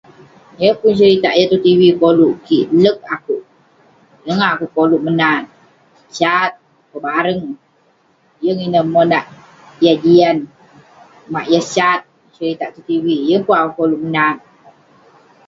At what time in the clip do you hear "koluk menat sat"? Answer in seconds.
4.77-6.51